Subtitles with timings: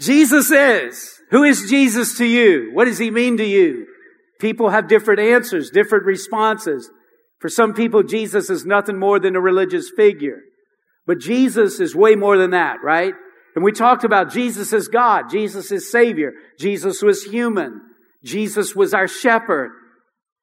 [0.00, 1.10] Jesus is.
[1.30, 2.70] Who is Jesus to you?
[2.72, 3.86] What does he mean to you?
[4.40, 6.90] People have different answers, different responses.
[7.40, 10.38] For some people, Jesus is nothing more than a religious figure.
[11.06, 13.14] But Jesus is way more than that, right?
[13.54, 15.30] And we talked about Jesus as God.
[15.30, 16.32] Jesus is Savior.
[16.58, 17.80] Jesus was human.
[18.24, 19.70] Jesus was our shepherd.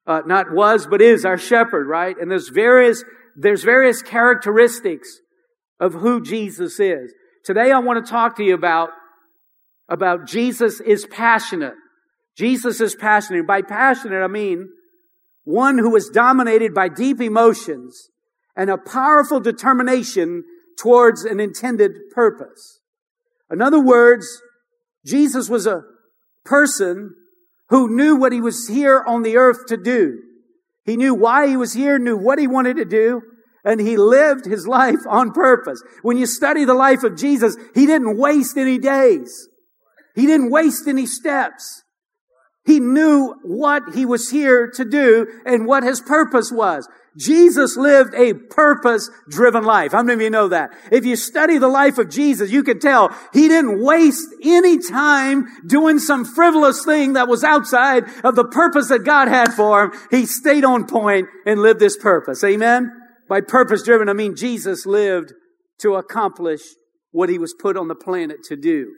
[0.08, 2.16] Uh, not was, but is our shepherd, right?
[2.20, 3.04] And there's various,
[3.36, 5.20] there's various characteristics
[5.80, 7.14] of who Jesus is.
[7.44, 8.90] Today I want to talk to you about,
[9.92, 11.76] about Jesus is passionate.
[12.38, 13.46] Jesus is passionate.
[13.46, 14.70] By passionate, I mean
[15.44, 18.10] one who is dominated by deep emotions
[18.56, 20.44] and a powerful determination
[20.80, 22.80] towards an intended purpose.
[23.52, 24.26] In other words,
[25.06, 25.84] Jesus was a
[26.46, 27.14] person
[27.70, 30.20] who knew what he was here on the earth to do.
[30.86, 33.22] He knew why he was here, knew what he wanted to do,
[33.64, 35.84] and he lived his life on purpose.
[36.02, 39.50] When you study the life of Jesus, he didn't waste any days.
[40.16, 41.84] He didn't waste any steps.
[42.66, 46.88] He knew what he was here to do and what his purpose was.
[47.18, 49.92] Jesus lived a purpose driven life.
[49.92, 50.72] How many of you know that?
[50.92, 55.46] If you study the life of Jesus, you can tell he didn't waste any time
[55.68, 59.92] doing some frivolous thing that was outside of the purpose that God had for him.
[60.10, 62.44] He stayed on point and lived this purpose.
[62.44, 62.90] Amen?
[63.28, 65.34] By purpose driven, I mean Jesus lived
[65.80, 66.62] to accomplish
[67.12, 68.94] what he was put on the planet to do.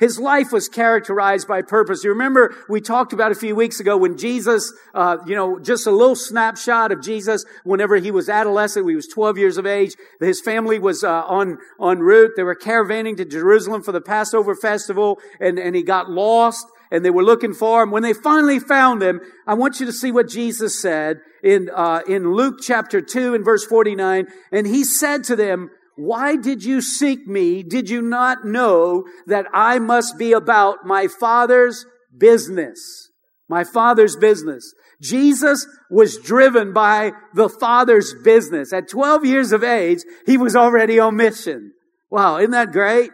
[0.00, 2.02] His life was characterized by purpose.
[2.02, 5.86] You remember we talked about a few weeks ago when Jesus, uh, you know, just
[5.86, 8.88] a little snapshot of Jesus whenever he was adolescent.
[8.88, 9.94] He was 12 years of age.
[10.18, 12.32] His family was uh, on en route.
[12.34, 16.66] They were caravanning to Jerusalem for the Passover festival, and and he got lost.
[16.92, 17.92] And they were looking for him.
[17.92, 22.00] When they finally found him, I want you to see what Jesus said in uh,
[22.08, 24.26] in Luke chapter two and verse 49.
[24.50, 25.70] And he said to them,
[26.00, 27.62] why did you seek me?
[27.62, 31.84] Did you not know that I must be about my Father's
[32.16, 33.10] business?
[33.48, 34.74] My Father's business.
[35.02, 38.72] Jesus was driven by the Father's business.
[38.72, 41.72] At 12 years of age, he was already on mission.
[42.10, 43.10] Wow, isn't that great?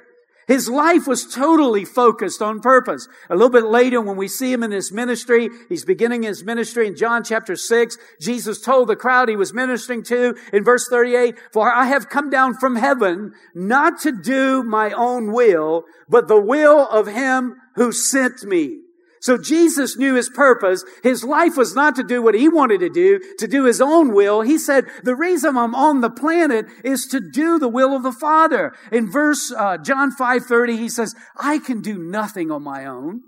[0.46, 3.08] His life was totally focused on purpose.
[3.28, 6.86] A little bit later, when we see him in his ministry, he's beginning his ministry
[6.86, 7.98] in John chapter 6.
[8.20, 12.30] Jesus told the crowd he was ministering to in verse 38, For I have come
[12.30, 17.90] down from heaven not to do my own will, but the will of him who
[17.90, 18.85] sent me.
[19.20, 20.84] So Jesus knew his purpose.
[21.02, 24.14] His life was not to do what he wanted to do, to do his own
[24.14, 24.42] will.
[24.42, 28.12] He said, the reason I'm on the planet is to do the will of the
[28.12, 28.74] Father.
[28.92, 33.22] In verse, uh, John 5.30, he says, I can do nothing on my own.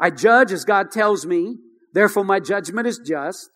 [0.00, 1.56] I judge as God tells me.
[1.92, 3.50] Therefore my judgment is just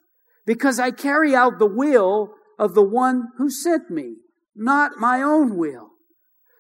[0.46, 4.16] because I carry out the will of the one who sent me,
[4.54, 5.90] not my own will.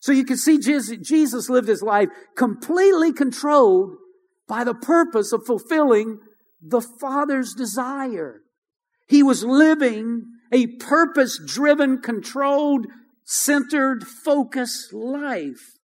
[0.00, 3.96] So you can see Jesus lived his life completely controlled
[4.52, 6.18] by the purpose of fulfilling
[6.60, 8.42] the Father's desire.
[9.08, 12.84] He was living a purpose driven, controlled,
[13.24, 15.78] centered, focused life.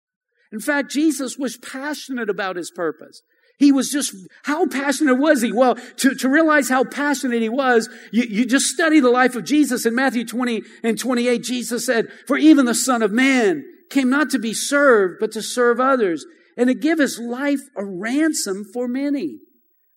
[0.50, 3.22] In fact, Jesus was passionate about his purpose.
[3.56, 4.12] He was just,
[4.42, 5.52] how passionate was he?
[5.52, 9.44] Well, to, to realize how passionate he was, you, you just study the life of
[9.44, 9.86] Jesus.
[9.86, 14.30] In Matthew 20 and 28, Jesus said, For even the Son of Man came not
[14.30, 18.88] to be served, but to serve others and to give his life a ransom for
[18.88, 19.38] many.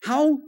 [0.04, 0.40] How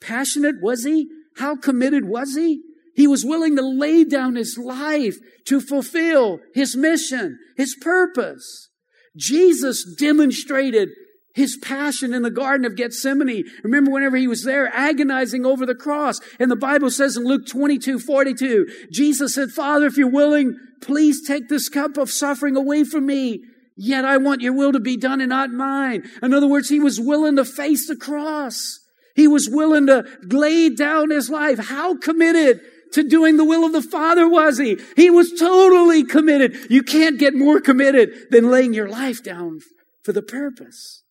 [0.00, 1.08] passionate was he?
[1.36, 2.62] How committed was he?
[2.94, 5.16] He was willing to lay down his life
[5.46, 8.68] to fulfill his mission, his purpose.
[9.16, 10.90] Jesus demonstrated
[11.34, 13.44] his passion in the Garden of Gethsemane.
[13.62, 16.20] Remember whenever he was there agonizing over the cross.
[16.38, 21.26] And the Bible says in Luke 22, 42, Jesus said, Father, if you're willing, please
[21.26, 23.40] take this cup of suffering away from me.
[23.76, 26.08] Yet I want your will to be done and not mine.
[26.22, 28.80] In other words, he was willing to face the cross.
[29.14, 31.58] He was willing to lay down his life.
[31.58, 32.60] How committed
[32.92, 34.78] to doing the will of the Father was he?
[34.96, 36.70] He was totally committed.
[36.70, 39.60] You can't get more committed than laying your life down
[40.02, 41.02] for the purpose.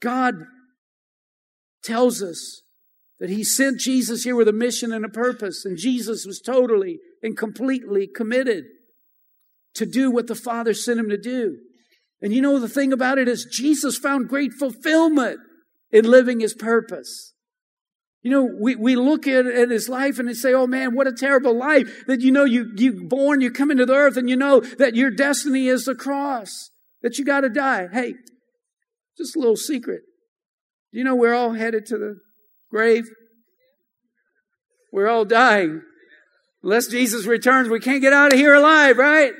[0.00, 0.34] God
[1.82, 2.62] tells us
[3.20, 6.98] that he sent Jesus here with a mission and a purpose, and Jesus was totally
[7.22, 8.64] and completely committed
[9.74, 11.58] to do what the Father sent him to do.
[12.20, 15.40] And you know, the thing about it is Jesus found great fulfillment
[15.90, 17.32] in living his purpose.
[18.22, 21.12] You know, we, we look at, at his life and say, oh man, what a
[21.12, 24.36] terrible life that you know you, you born, you come into the earth and you
[24.36, 26.70] know that your destiny is the cross,
[27.02, 27.88] that you gotta die.
[27.92, 28.14] Hey,
[29.18, 30.02] just a little secret.
[30.92, 32.16] Do you know we're all headed to the
[32.70, 33.04] grave?
[34.92, 35.82] We're all dying.
[36.62, 39.32] Unless Jesus returns, we can't get out of here alive, right?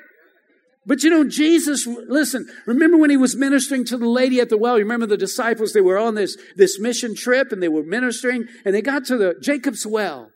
[0.84, 4.58] But you know, Jesus, listen, remember when he was ministering to the lady at the
[4.58, 4.79] well?
[4.79, 8.49] You remember the disciples, they were on this, this mission trip and they were ministering
[8.64, 10.31] and they got to the Jacob's well.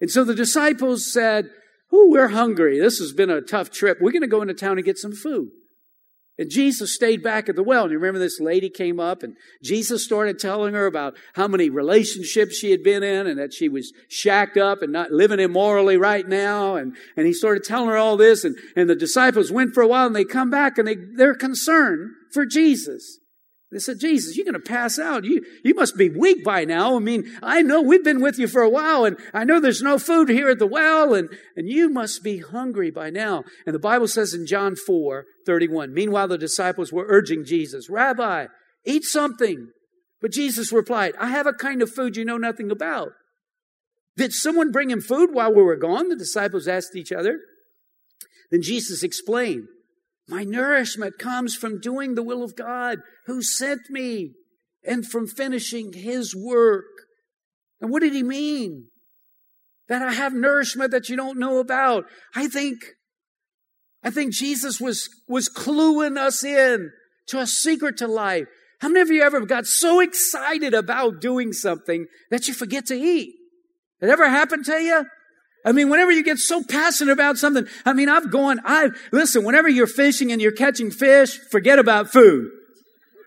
[0.00, 1.50] And so the disciples said,
[1.92, 2.78] Oh, we're hungry.
[2.78, 3.98] This has been a tough trip.
[4.00, 5.50] We're going to go into town and get some food.
[6.40, 7.82] And Jesus stayed back at the well.
[7.82, 11.68] And you remember this lady came up and Jesus started telling her about how many
[11.68, 15.98] relationships she had been in and that she was shacked up and not living immorally
[15.98, 16.76] right now.
[16.76, 18.42] And, and he started telling her all this.
[18.42, 21.34] And, and the disciples went for a while and they come back and they, they're
[21.34, 23.19] concerned for Jesus.
[23.72, 25.24] They said, Jesus, you're going to pass out.
[25.24, 26.96] You, you must be weak by now.
[26.96, 29.82] I mean, I know we've been with you for a while and I know there's
[29.82, 33.44] no food here at the well and, and you must be hungry by now.
[33.66, 38.46] And the Bible says in John 4, 31, meanwhile the disciples were urging Jesus, Rabbi,
[38.84, 39.68] eat something.
[40.20, 43.12] But Jesus replied, I have a kind of food you know nothing about.
[44.16, 46.08] Did someone bring him food while we were gone?
[46.08, 47.38] The disciples asked each other.
[48.50, 49.68] Then Jesus explained,
[50.30, 54.30] my nourishment comes from doing the will of God who sent me
[54.86, 56.84] and from finishing his work.
[57.80, 58.86] And what did he mean?
[59.88, 62.04] That I have nourishment that you don't know about.
[62.34, 62.78] I think,
[64.04, 66.90] I think Jesus was, was cluing us in
[67.26, 68.46] to a secret to life.
[68.80, 72.94] How many of you ever got so excited about doing something that you forget to
[72.94, 73.34] eat?
[74.00, 75.04] It ever happened to you?
[75.64, 79.44] I mean, whenever you get so passionate about something, I mean, I've gone, I, listen,
[79.44, 82.50] whenever you're fishing and you're catching fish, forget about food.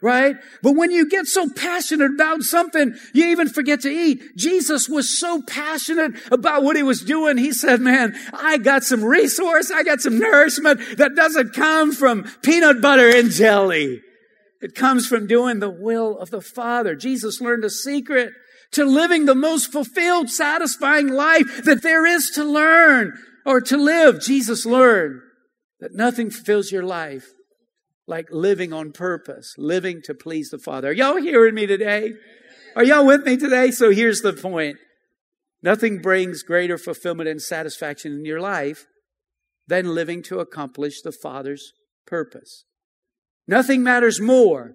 [0.02, 0.36] Right?
[0.62, 4.22] But when you get so passionate about something, you even forget to eat.
[4.36, 7.38] Jesus was so passionate about what he was doing.
[7.38, 9.72] He said, man, I got some resource.
[9.72, 14.02] I got some nourishment that doesn't come from peanut butter and jelly.
[14.60, 16.96] It comes from doing the will of the Father.
[16.96, 18.34] Jesus learned a secret
[18.74, 24.22] to living the most fulfilled, satisfying life that there is to learn or to live.
[24.22, 25.22] Jesus learned
[25.80, 27.28] that nothing fulfills your life
[28.08, 30.90] like living on purpose, living to please the Father.
[30.90, 32.14] Are y'all hearing me today?
[32.76, 33.72] Are y'all with me today?
[33.72, 34.78] So here's the point.
[35.62, 38.86] Nothing brings greater fulfillment and satisfaction in your life
[39.68, 41.72] than living to accomplish the Father's
[42.06, 42.66] purpose.
[43.48, 44.74] Nothing matters more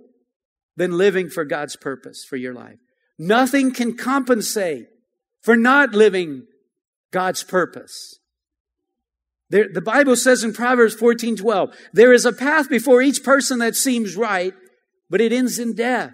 [0.76, 2.78] than living for God's purpose for your life.
[3.18, 4.86] Nothing can compensate
[5.42, 6.46] for not living
[7.10, 8.18] God's purpose.
[9.50, 13.58] There, the Bible says in Proverbs 14, 12, there is a path before each person
[13.60, 14.52] that seems right,
[15.08, 16.12] but it ends in death.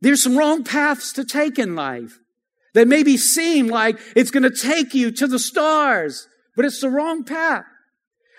[0.00, 2.18] There's some wrong paths to take in life
[2.74, 6.26] that maybe seem like it's going to take you to the stars,
[6.56, 7.64] but it's the wrong path.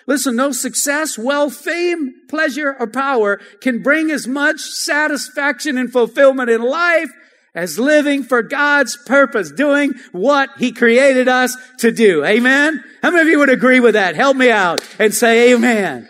[0.06, 6.50] Listen, no success, wealth, fame, pleasure, or power can bring as much satisfaction and fulfillment
[6.50, 7.10] in life
[7.54, 12.24] as living for God's purpose, doing what He created us to do.
[12.24, 12.82] Amen?
[13.02, 14.16] How many of you would agree with that?
[14.16, 16.08] Help me out and say amen.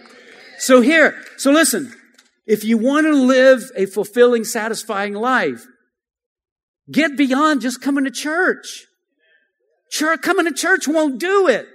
[0.59, 1.93] So here, so listen,
[2.47, 5.67] if you want to live a fulfilling, satisfying life,
[6.91, 8.87] get beyond just coming to church.
[9.91, 11.67] Church, coming to church won't do it.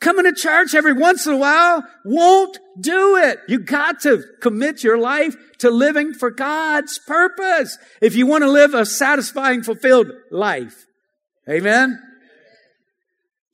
[0.00, 3.40] Coming to church every once in a while won't do it.
[3.48, 8.50] You got to commit your life to living for God's purpose if you want to
[8.50, 10.86] live a satisfying, fulfilled life.
[11.48, 11.98] Amen?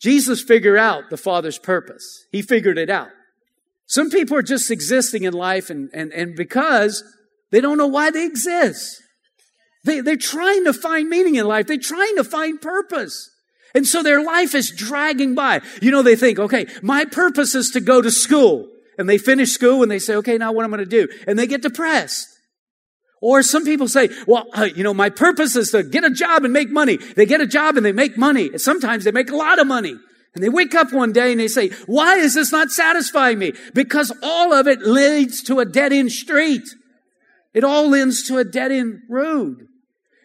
[0.00, 2.26] Jesus figured out the Father's purpose.
[2.30, 3.08] He figured it out.
[3.86, 7.02] Some people are just existing in life and, and, and because
[7.50, 9.02] they don't know why they exist.
[9.84, 11.66] They, they're trying to find meaning in life.
[11.66, 13.30] They're trying to find purpose.
[13.74, 15.60] And so their life is dragging by.
[15.82, 18.68] You know, they think, okay, my purpose is to go to school.
[18.96, 21.12] And they finish school and they say, okay, now what am I going to do?
[21.26, 22.28] And they get depressed.
[23.20, 26.44] Or some people say, well, uh, you know, my purpose is to get a job
[26.44, 26.98] and make money.
[26.98, 28.58] They get a job and they make money.
[28.58, 29.96] Sometimes they make a lot of money.
[30.34, 33.54] And they wake up one day and they say, why is this not satisfying me?
[33.72, 36.68] Because all of it leads to a dead end street.
[37.54, 39.68] It all leads to a dead end road.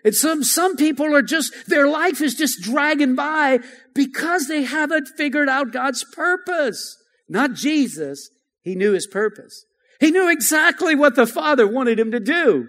[0.04, 3.60] And some, some people are just, their life is just dragging by
[3.94, 6.98] because they haven't figured out God's purpose.
[7.28, 8.30] Not Jesus.
[8.62, 9.66] He knew his purpose.
[10.00, 12.68] He knew exactly what the Father wanted him to do.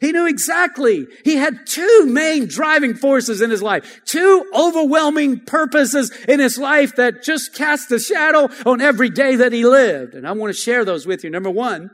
[0.00, 1.06] He knew exactly.
[1.24, 4.00] He had two main driving forces in his life.
[4.04, 9.52] Two overwhelming purposes in his life that just cast a shadow on every day that
[9.52, 10.14] he lived.
[10.14, 11.30] And I want to share those with you.
[11.30, 11.90] Number one,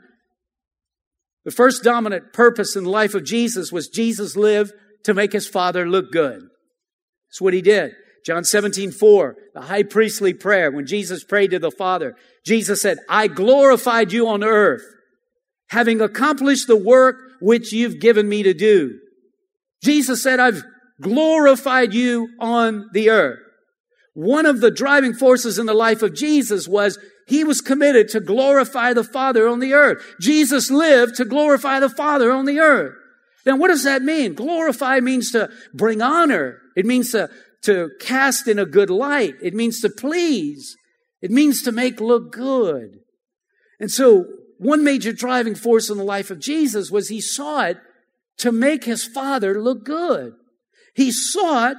[1.45, 5.47] the first dominant purpose in the life of Jesus was Jesus lived to make his
[5.47, 6.41] father look good.
[7.29, 7.93] That's what he did.
[8.25, 12.15] John 17, 4, the high priestly prayer, when Jesus prayed to the Father,
[12.45, 14.83] Jesus said, I glorified you on earth,
[15.69, 18.99] having accomplished the work which you've given me to do.
[19.83, 20.63] Jesus said, I've
[21.01, 23.39] glorified you on the earth.
[24.13, 28.19] One of the driving forces in the life of Jesus was He was committed to
[28.19, 30.03] glorify the Father on the earth.
[30.19, 32.95] Jesus lived to glorify the Father on the earth.
[33.45, 34.33] Now, what does that mean?
[34.33, 36.57] Glorify means to bring honor.
[36.75, 37.29] It means to,
[37.61, 39.35] to cast in a good light.
[39.43, 40.75] It means to please.
[41.21, 43.01] It means to make look good.
[43.79, 44.25] And so,
[44.57, 47.75] one major driving force in the life of Jesus was he sought
[48.39, 50.33] to make his Father look good.
[50.95, 51.77] He sought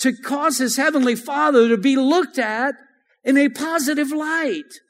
[0.00, 2.74] to cause his heavenly Father to be looked at
[3.24, 4.80] in a positive light.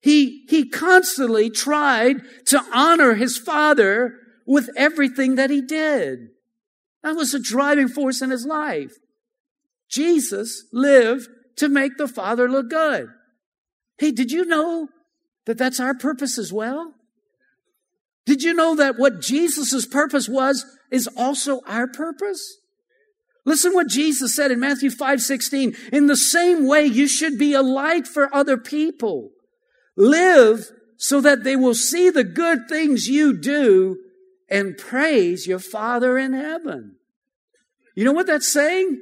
[0.00, 4.14] He, he constantly tried to honor his Father
[4.46, 6.28] with everything that he did.
[7.02, 8.92] That was a driving force in his life.
[9.88, 13.08] Jesus lived to make the Father look good.
[13.98, 14.88] Hey, did you know
[15.46, 16.94] that that's our purpose as well?
[18.26, 22.58] Did you know that what Jesus' purpose was is also our purpose?
[23.46, 25.76] Listen what Jesus said in Matthew 5, 16.
[25.92, 29.30] In the same way, you should be a light for other people.
[29.96, 33.98] Live so that they will see the good things you do
[34.50, 36.96] and praise your Father in heaven.
[37.94, 39.00] You know what that's saying?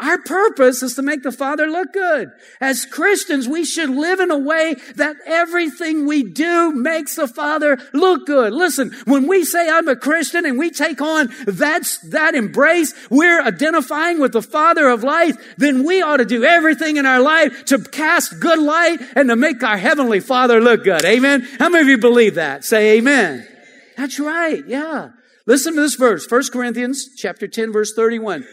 [0.00, 2.30] Our purpose is to make the Father look good.
[2.60, 7.78] As Christians, we should live in a way that everything we do makes the Father
[7.92, 8.52] look good.
[8.52, 13.42] Listen, when we say I'm a Christian and we take on that's, that embrace, we're
[13.42, 17.64] identifying with the Father of life, then we ought to do everything in our life
[17.64, 21.04] to cast good light and to make our Heavenly Father look good.
[21.04, 21.40] Amen?
[21.58, 22.64] How many of you believe that?
[22.64, 23.48] Say amen.
[23.96, 24.64] That's right.
[24.64, 25.10] Yeah.
[25.44, 28.46] Listen to this verse, 1 Corinthians chapter 10 verse 31.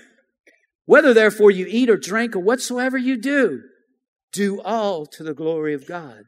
[0.86, 3.62] Whether therefore you eat or drink or whatsoever you do,
[4.32, 6.24] do all to the glory of God.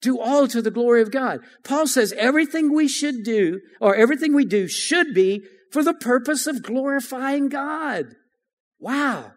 [0.00, 1.40] Do all to the glory of God.
[1.64, 6.46] Paul says everything we should do or everything we do should be for the purpose
[6.46, 8.06] of glorifying God.
[8.80, 9.32] Wow.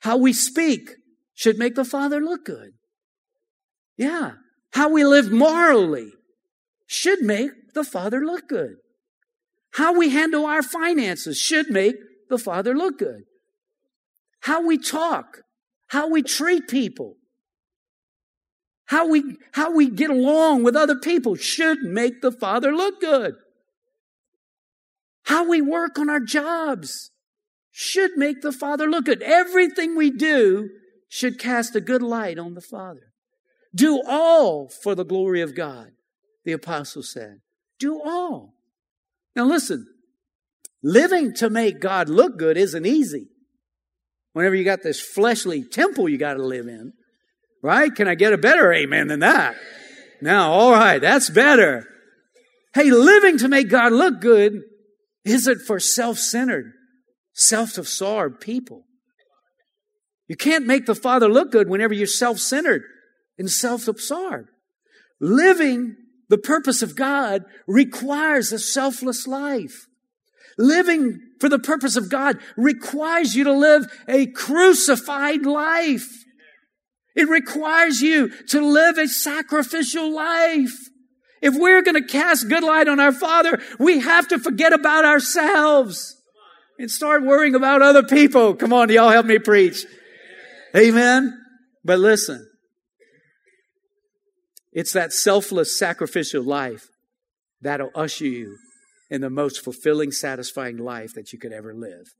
[0.00, 0.90] How we speak
[1.34, 2.70] should make the Father look good.
[3.96, 4.32] Yeah.
[4.72, 6.12] How we live morally
[6.86, 8.76] should make the Father look good.
[9.74, 11.96] How we handle our finances should make
[12.28, 13.24] the Father look good.
[14.40, 15.42] How we talk,
[15.88, 17.16] how we treat people,
[18.86, 23.34] how we, how we get along with other people should make the Father look good.
[25.24, 27.10] How we work on our jobs
[27.70, 29.22] should make the Father look good.
[29.22, 30.68] Everything we do
[31.08, 33.12] should cast a good light on the Father.
[33.74, 35.92] Do all for the glory of God,
[36.44, 37.40] the apostle said.
[37.78, 38.54] Do all.
[39.34, 39.86] Now listen,
[40.86, 43.28] Living to make God look good isn't easy.
[44.34, 46.92] Whenever you got this fleshly temple you got to live in,
[47.62, 47.92] right?
[47.92, 49.56] Can I get a better amen than that?
[50.20, 51.88] Now, all right, that's better.
[52.74, 54.60] Hey, living to make God look good
[55.24, 56.72] isn't for self-centered,
[57.32, 58.82] self-absorbed people.
[60.28, 62.82] You can't make the Father look good whenever you're self-centered
[63.38, 64.48] and self-absorbed.
[65.18, 65.96] Living
[66.28, 69.86] the purpose of God requires a selfless life.
[70.58, 76.06] Living for the purpose of God requires you to live a crucified life.
[77.14, 80.72] It requires you to live a sacrificial life.
[81.42, 85.04] If we're going to cast good light on our Father, we have to forget about
[85.04, 86.16] ourselves
[86.78, 88.54] and start worrying about other people.
[88.54, 89.84] Come on, y'all help me preach.
[90.76, 91.38] Amen.
[91.84, 92.48] But listen,
[94.72, 96.88] it's that selfless sacrificial life
[97.60, 98.56] that'll usher you
[99.10, 102.14] in the most fulfilling, satisfying life that you could ever live.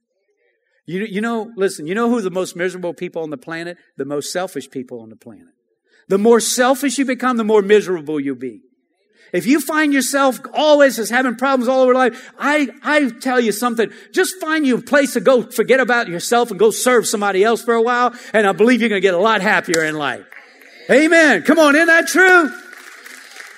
[0.86, 3.78] You, you know, listen, you know who the most miserable people on the planet?
[3.96, 5.54] The most selfish people on the planet.
[6.08, 8.60] The more selfish you become, the more miserable you'll be.
[9.32, 13.50] If you find yourself always as having problems all over life, I, I tell you
[13.50, 17.42] something, just find you a place to go forget about yourself and go serve somebody
[17.42, 20.24] else for a while, and I believe you're gonna get a lot happier in life.
[20.90, 21.42] Amen.
[21.42, 22.50] Come on, isn't that true?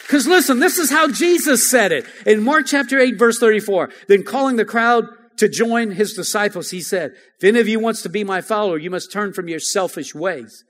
[0.07, 2.07] Because listen, this is how Jesus said it.
[2.25, 5.05] In Mark chapter 8, verse 34, then calling the crowd
[5.39, 8.79] to join his disciples, he said, if any of you wants to be my follower,
[8.79, 10.65] you must turn from your selfish ways.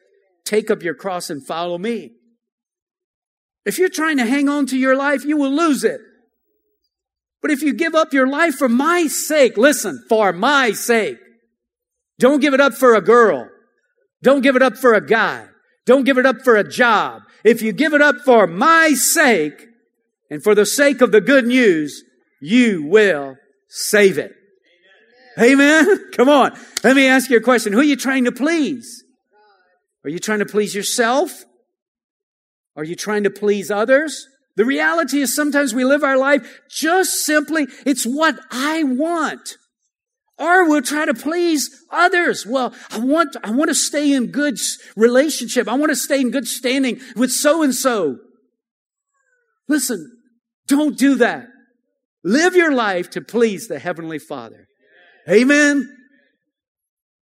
[0.45, 2.13] Take up your cross and follow me.
[3.67, 6.01] If you're trying to hang on to your life, you will lose it.
[7.43, 11.19] But if you give up your life for my sake, listen, for my sake,
[12.19, 13.51] don't give it up for a girl.
[14.23, 15.47] Don't give it up for a guy.
[15.87, 17.23] Don't give it up for a job.
[17.45, 19.69] If you give it up for my sake
[20.31, 22.03] and for the sake of the good news,
[22.41, 23.37] you will
[23.69, 24.33] save it.
[25.39, 25.87] Amen.
[25.87, 26.11] Amen?
[26.13, 26.59] Come on.
[26.83, 27.73] Let me ask you a question.
[27.73, 29.05] Who are you trying to please?
[30.05, 31.45] Are you trying to please yourself?
[32.77, 34.29] Are you trying to please others?
[34.57, 39.57] The reality is sometimes we live our life just simply, it's what I want.
[40.39, 42.45] Or we'll try to please others.
[42.47, 44.59] Well, I want, I want to stay in good
[44.95, 45.67] relationship.
[45.67, 48.19] I want to stay in good standing with so and so.
[49.67, 50.19] Listen,
[50.67, 51.47] don't do that.
[52.23, 54.67] Live your life to please the Heavenly Father.
[55.29, 55.93] Amen.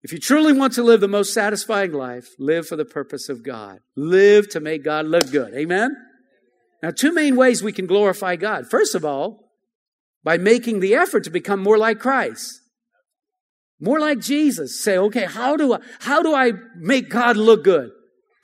[0.02, 3.42] If you truly want to live the most satisfying life, live for the purpose of
[3.42, 3.78] God.
[3.97, 5.54] Live to make God look good.
[5.54, 5.97] Amen?
[6.83, 8.68] Now, two main ways we can glorify God.
[8.68, 9.38] First of all,
[10.23, 12.61] by making the effort to become more like Christ.
[13.81, 14.83] More like Jesus.
[14.83, 17.90] Say, okay, how do I, how do I make God look good?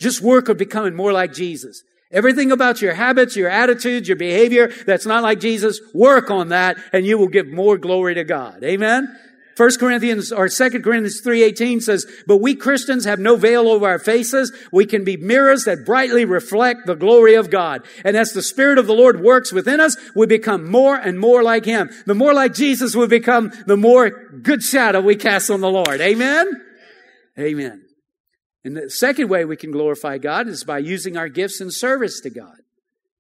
[0.01, 1.83] Just work on becoming more like Jesus.
[2.13, 6.77] Everything about your habits, your attitudes, your behavior that's not like Jesus, work on that
[6.93, 8.65] and you will give more glory to God.
[8.65, 9.17] Amen?
[9.57, 13.99] 1 Corinthians or 2 Corinthians 3:18 says, "But we Christians have no veil over our
[13.99, 14.53] faces.
[14.73, 17.83] We can be mirrors that brightly reflect the glory of God.
[18.05, 21.43] And as the spirit of the Lord works within us, we become more and more
[21.43, 21.91] like him.
[22.07, 24.11] The more like Jesus we become, the more
[24.43, 26.63] good shadow we cast on the Lord." Amen.
[27.39, 27.83] Amen.
[28.65, 32.21] And the second way we can glorify God is by using our gifts in service
[32.21, 32.57] to God.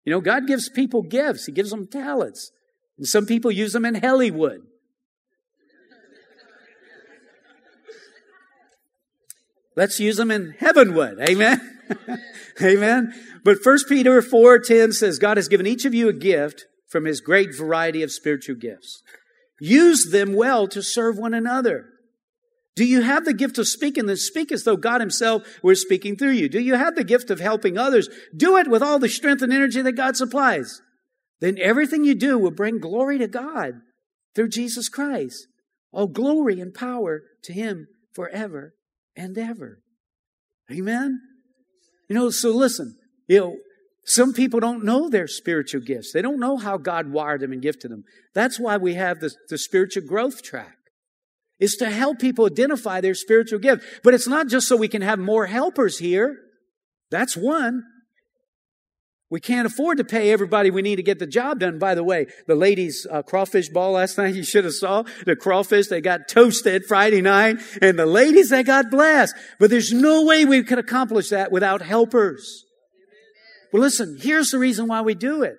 [0.05, 1.47] You know, God gives people gifts.
[1.47, 2.51] He gives them talents.
[2.99, 4.63] And some people use them in Hollywood.
[9.77, 11.19] Let's use them in heavenwood.
[11.21, 11.61] Amen.
[12.63, 13.15] Amen.
[13.45, 17.21] But 1 Peter 4:10 says God has given each of you a gift from his
[17.21, 19.03] great variety of spiritual gifts.
[19.61, 21.87] Use them well to serve one another.
[22.77, 24.07] Do you have the gift of speaking?
[24.07, 26.49] Then speak as though God himself were speaking through you.
[26.49, 28.09] Do you have the gift of helping others?
[28.35, 30.81] Do it with all the strength and energy that God supplies.
[31.41, 33.81] Then everything you do will bring glory to God
[34.35, 35.47] through Jesus Christ.
[35.93, 38.75] All glory and power to him forever
[39.21, 39.79] and ever.
[40.71, 41.21] Amen?
[42.09, 42.97] You know, so listen,
[43.29, 43.57] you know,
[44.05, 46.13] some people don't know their spiritual gifts.
[46.13, 48.05] They don't know how God wired them and gifted them.
[48.35, 50.77] That's why we have the, the spiritual growth track.
[51.59, 53.85] Is to help people identify their spiritual gift.
[54.03, 56.39] But it's not just so we can have more helpers here.
[57.11, 57.83] That's one.
[59.31, 61.79] We can't afford to pay everybody we need to get the job done.
[61.79, 65.37] By the way, the ladies' uh, crawfish ball last night, you should have saw the
[65.37, 65.87] crawfish.
[65.87, 69.37] They got toasted Friday night and the ladies, they got blessed.
[69.61, 72.65] But there's no way we could accomplish that without helpers.
[73.73, 75.57] Well, listen, here's the reason why we do it.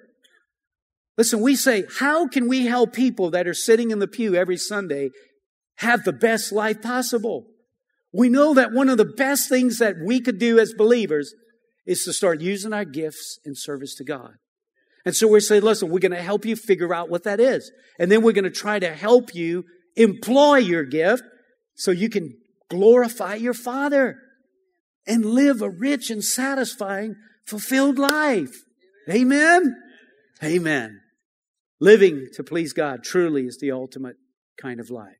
[1.17, 4.57] Listen, we say, how can we help people that are sitting in the pew every
[4.57, 5.11] Sunday
[5.75, 7.45] have the best life possible?
[8.11, 11.33] We know that one of the best things that we could do as believers
[11.85, 14.35] is to start using our gifts in service to God.
[15.05, 17.71] And so we say, listen, we're going to help you figure out what that is.
[17.99, 19.65] And then we're going to try to help you
[19.95, 21.23] employ your gift
[21.75, 22.37] so you can
[22.69, 24.17] glorify your Father
[25.07, 27.15] and live a rich and satisfying,
[27.45, 28.53] fulfilled life.
[29.09, 29.75] Amen?
[30.43, 31.01] Amen.
[31.79, 34.17] Living to please God truly is the ultimate
[34.61, 35.17] kind of life.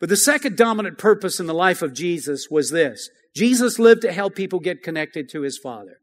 [0.00, 4.12] But the second dominant purpose in the life of Jesus was this Jesus lived to
[4.12, 5.98] help people get connected to his Father.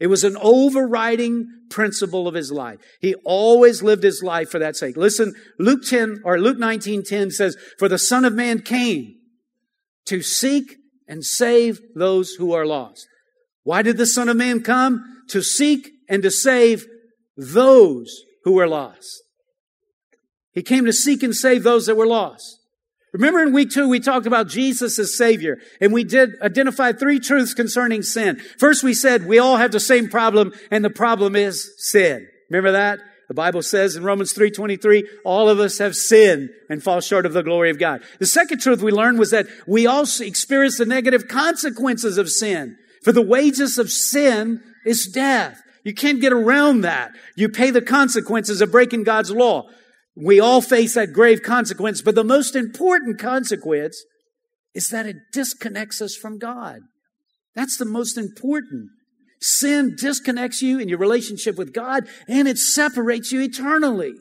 [0.00, 2.80] It was an overriding principle of his life.
[3.00, 4.96] He always lived his life for that sake.
[4.96, 9.14] Listen, Luke 10 or Luke 19:10 says, "For the Son of Man came
[10.06, 13.06] to seek and save those who are lost."
[13.62, 15.04] Why did the Son of Man come?
[15.28, 16.88] To seek and to save
[17.36, 19.22] those who were lost.
[20.50, 22.58] He came to seek and save those that were lost.
[23.12, 27.20] Remember in week two, we talked about Jesus as Savior, and we did identify three
[27.20, 28.40] truths concerning sin.
[28.58, 32.26] First, we said we all have the same problem, and the problem is sin.
[32.48, 33.00] Remember that?
[33.28, 37.32] The Bible says in Romans 3.23, all of us have sinned and fall short of
[37.32, 38.02] the glory of God.
[38.18, 42.76] The second truth we learned was that we also experience the negative consequences of sin.
[43.02, 45.62] For the wages of sin is death.
[45.84, 47.12] You can't get around that.
[47.34, 49.68] You pay the consequences of breaking God's law.
[50.14, 54.02] We all face that grave consequence, but the most important consequence
[54.74, 56.80] is that it disconnects us from God.
[57.54, 58.90] That's the most important.
[59.40, 64.12] Sin disconnects you in your relationship with God and it separates you eternally.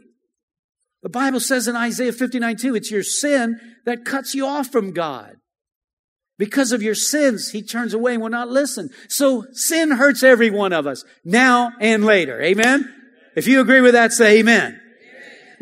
[1.03, 4.93] The Bible says in Isaiah 59 2, it's your sin that cuts you off from
[4.93, 5.35] God.
[6.37, 8.89] Because of your sins, he turns away and will not listen.
[9.09, 12.41] So sin hurts every one of us, now and later.
[12.41, 12.91] Amen?
[13.35, 14.80] If you agree with that, say amen.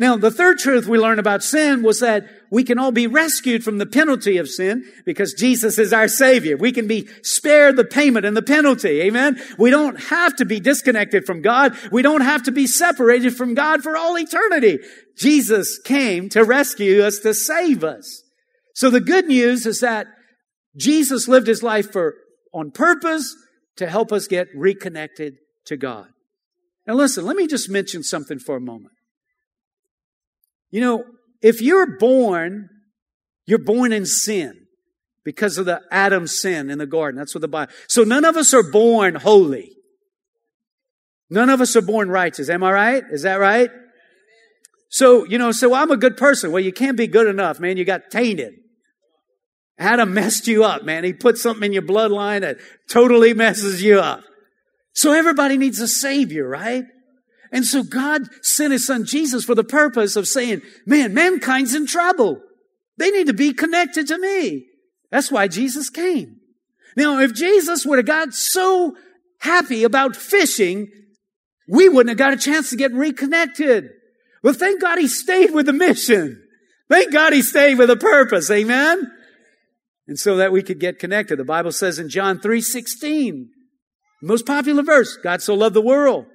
[0.00, 3.62] Now, the third truth we learned about sin was that we can all be rescued
[3.62, 6.56] from the penalty of sin because Jesus is our Savior.
[6.56, 9.02] We can be spared the payment and the penalty.
[9.02, 9.38] Amen.
[9.58, 11.76] We don't have to be disconnected from God.
[11.92, 14.78] We don't have to be separated from God for all eternity.
[15.18, 18.22] Jesus came to rescue us, to save us.
[18.74, 20.06] So the good news is that
[20.78, 22.14] Jesus lived his life for,
[22.54, 23.36] on purpose
[23.76, 25.34] to help us get reconnected
[25.66, 26.06] to God.
[26.86, 28.94] Now listen, let me just mention something for a moment.
[30.70, 31.04] You know,
[31.42, 32.68] if you're born
[33.46, 34.66] You're born in sin
[35.24, 37.18] because of the Adam sin in the garden.
[37.18, 37.72] That's what the Bible.
[37.88, 39.72] So none of us are born holy.
[41.30, 42.48] None of us are born righteous.
[42.48, 43.04] Am I right?
[43.10, 43.70] Is that right?
[44.88, 46.52] So, you know, so I'm a good person.
[46.52, 47.76] Well, you can't be good enough, man.
[47.76, 48.54] You got tainted.
[49.78, 51.02] Adam messed you up, man.
[51.02, 54.22] He put something in your bloodline that totally messes you up.
[54.94, 56.84] So everybody needs a savior, right?
[57.52, 61.86] And so God sent his son Jesus for the purpose of saying, man, mankind's in
[61.86, 62.40] trouble.
[62.96, 64.66] They need to be connected to me.
[65.10, 66.36] That's why Jesus came.
[66.96, 68.96] Now, if Jesus would have got so
[69.38, 70.88] happy about fishing,
[71.68, 73.90] we wouldn't have got a chance to get reconnected.
[74.42, 76.42] Well, thank God he stayed with the mission.
[76.88, 78.50] Thank God he stayed with a purpose.
[78.50, 79.10] Amen.
[80.08, 81.36] And so that we could get connected.
[81.36, 83.50] The Bible says in John 3, 16,
[84.22, 86.26] most popular verse, God so loved the world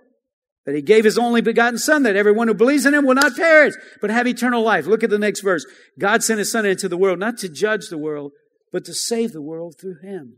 [0.66, 3.36] that he gave his only begotten son that everyone who believes in him will not
[3.36, 4.88] perish, but have eternal life.
[4.88, 5.66] Look at the next verse.
[6.00, 8.32] God sent his son into the world, not to judge the world,
[8.72, 10.38] but to save the world through him.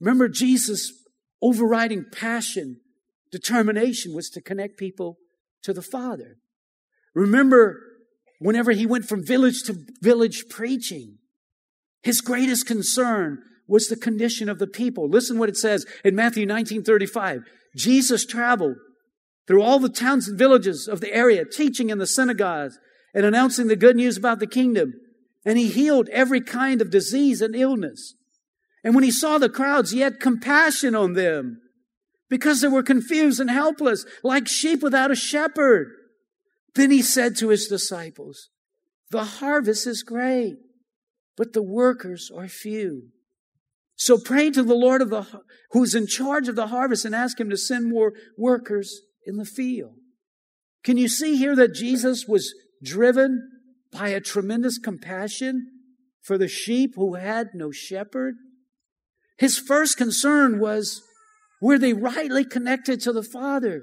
[0.00, 0.92] Remember Jesus'
[1.42, 2.80] overriding passion,
[3.30, 5.18] determination was to connect people
[5.62, 6.38] to the Father.
[7.14, 7.80] Remember
[8.38, 11.18] whenever he went from village to village preaching,
[12.02, 15.08] his greatest concern was the condition of the people.
[15.08, 17.42] Listen what it says in Matthew 19:35.
[17.74, 18.76] Jesus traveled
[19.46, 22.78] through all the towns and villages of the area, teaching in the synagogues
[23.14, 24.94] and announcing the good news about the kingdom.
[25.44, 28.14] And he healed every kind of disease and illness.
[28.82, 31.60] And when he saw the crowds, he had compassion on them
[32.28, 35.88] because they were confused and helpless, like sheep without a shepherd.
[36.74, 38.50] Then he said to his disciples,
[39.10, 40.56] The harvest is great,
[41.36, 43.08] but the workers are few.
[43.94, 45.26] So pray to the Lord of the,
[45.70, 49.44] who's in charge of the harvest and ask him to send more workers in the
[49.44, 49.94] field.
[50.84, 53.50] Can you see here that Jesus was driven
[53.92, 55.66] by a tremendous compassion
[56.22, 58.34] for the sheep who had no shepherd?
[59.38, 61.02] His first concern was,
[61.60, 63.82] were they rightly connected to the Father?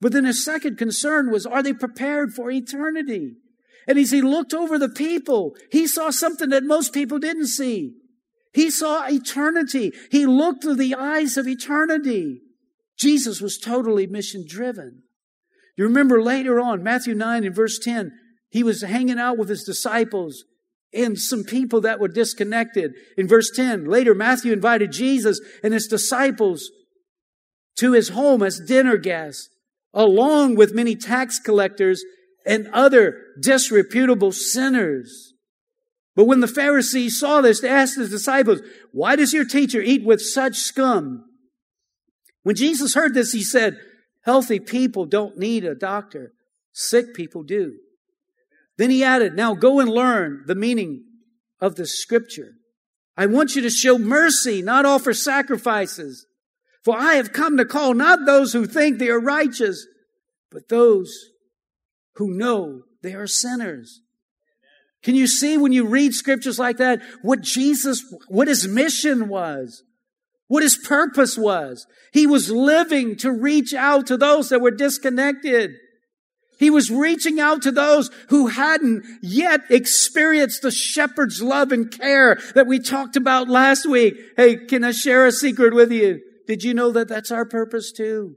[0.00, 3.36] But then his second concern was, are they prepared for eternity?
[3.86, 7.94] And as he looked over the people, he saw something that most people didn't see.
[8.52, 9.92] He saw eternity.
[10.10, 12.40] He looked through the eyes of eternity.
[13.00, 15.02] Jesus was totally mission driven.
[15.76, 18.12] You remember later on, Matthew 9 and verse 10,
[18.50, 20.44] he was hanging out with his disciples
[20.92, 22.92] and some people that were disconnected.
[23.16, 26.70] In verse 10, later Matthew invited Jesus and his disciples
[27.76, 29.48] to his home as dinner guests,
[29.94, 32.04] along with many tax collectors
[32.44, 35.32] and other disreputable sinners.
[36.16, 38.60] But when the Pharisees saw this, they asked his disciples,
[38.92, 41.24] why does your teacher eat with such scum?
[42.42, 43.78] When Jesus heard this, he said,
[44.22, 46.32] healthy people don't need a doctor.
[46.72, 47.74] Sick people do.
[48.78, 51.04] Then he added, now go and learn the meaning
[51.60, 52.52] of the scripture.
[53.16, 56.26] I want you to show mercy, not offer sacrifices.
[56.82, 59.86] For I have come to call not those who think they are righteous,
[60.50, 61.12] but those
[62.14, 64.00] who know they are sinners.
[65.02, 69.82] Can you see when you read scriptures like that what Jesus, what his mission was?
[70.50, 71.86] What his purpose was?
[72.12, 75.70] He was living to reach out to those that were disconnected.
[76.58, 82.36] He was reaching out to those who hadn't yet experienced the shepherd's love and care
[82.56, 84.16] that we talked about last week.
[84.36, 86.20] Hey, can I share a secret with you?
[86.48, 88.34] Did you know that that's our purpose too?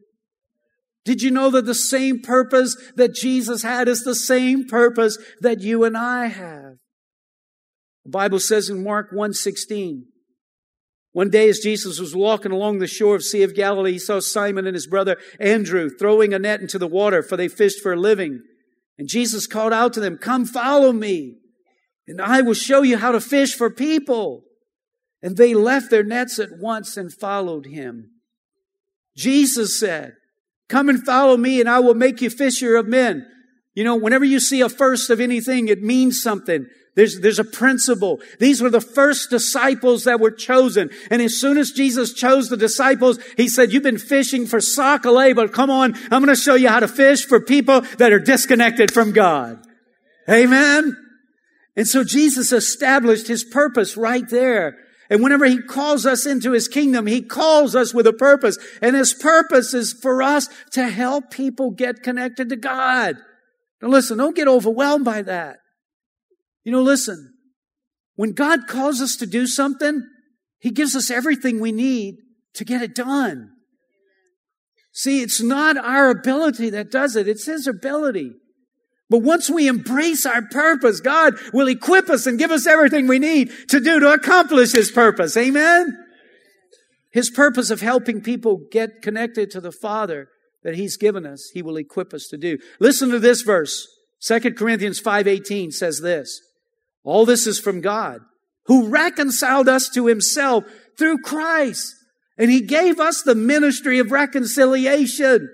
[1.05, 5.61] Did you know that the same purpose that Jesus had is the same purpose that
[5.61, 6.75] you and I have?
[8.05, 10.12] The Bible says in Mark 1:16,
[11.13, 14.19] one day as Jesus was walking along the shore of Sea of Galilee, he saw
[14.19, 17.93] Simon and his brother Andrew throwing a net into the water, for they fished for
[17.93, 18.41] a living.
[18.97, 21.37] And Jesus called out to them, Come follow me,
[22.07, 24.43] and I will show you how to fish for people.
[25.21, 28.09] And they left their nets at once and followed him.
[29.15, 30.13] Jesus said,
[30.67, 33.27] Come and follow me and I will make you fisher of men.
[33.75, 36.67] You know, whenever you see a first of anything, it means something.
[36.95, 38.19] There's, there's a principle.
[38.39, 40.91] These were the first disciples that were chosen.
[41.09, 45.35] And as soon as Jesus chose the disciples, he said, you've been fishing for sac-a-lait,
[45.35, 48.19] but come on, I'm going to show you how to fish for people that are
[48.19, 49.65] disconnected from God.
[50.29, 50.95] Amen.
[51.75, 54.77] And so Jesus established his purpose right there.
[55.09, 58.59] And whenever he calls us into his kingdom, he calls us with a purpose.
[58.83, 63.17] And his purpose is for us to help people get connected to God.
[63.83, 65.57] Now listen, don't get overwhelmed by that.
[66.63, 67.33] You know, listen,
[68.15, 70.01] when God calls us to do something,
[70.57, 72.15] he gives us everything we need
[72.53, 73.49] to get it done.
[74.93, 77.27] See, it's not our ability that does it.
[77.27, 78.31] It's his ability.
[79.09, 83.19] But once we embrace our purpose, God will equip us and give us everything we
[83.19, 85.35] need to do to accomplish His purpose.
[85.35, 85.97] Amen?
[87.11, 90.29] His purpose of helping people get connected to the Father
[90.63, 92.57] that He's given us, He will equip us to do.
[92.79, 93.87] Listen to this verse.
[94.25, 96.41] 2 Corinthians 5.18 says this.
[97.03, 98.21] All this is from God,
[98.65, 100.63] who reconciled us to Himself
[100.97, 101.93] through Christ.
[102.37, 105.49] And He gave us the ministry of reconciliation.